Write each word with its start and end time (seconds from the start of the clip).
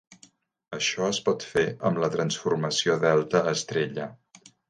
Això 0.77 1.03
es 1.09 1.19
pot 1.27 1.45
fer 1.49 1.65
amb 1.91 2.01
la 2.05 2.09
transformació 2.17 2.97
delta 3.05 3.43
estrella. 3.55 4.09